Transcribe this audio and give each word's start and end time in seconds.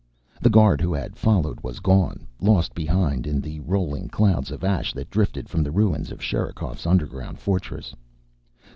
The 0.41 0.49
guard 0.49 0.81
who 0.81 0.95
had 0.95 1.15
followed 1.15 1.59
was 1.61 1.79
gone, 1.79 2.25
lost 2.39 2.73
behind 2.73 3.27
in 3.27 3.39
the 3.39 3.59
rolling 3.59 4.07
clouds 4.07 4.49
of 4.49 4.63
ash 4.63 4.93
that 4.93 5.11
drifted 5.11 5.47
from 5.47 5.61
the 5.61 5.69
ruins 5.71 6.11
of 6.11 6.23
Sherikov's 6.23 6.87
underground 6.87 7.37
fortress. 7.37 7.93